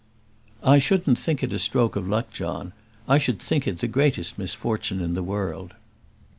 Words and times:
"I 0.63 0.79
shouldn't 0.79 1.19
think 1.19 1.43
it 1.43 1.53
a 1.53 1.59
stroke 1.59 1.95
of 1.95 2.07
luck, 2.07 2.31
John. 2.31 2.73
I 3.07 3.19
should 3.19 3.37
think 3.39 3.67
it 3.67 3.77
the 3.77 3.87
greatest 3.87 4.35
misfortune 4.39 4.99
in 4.99 5.13
the 5.13 5.21
world." 5.21 5.75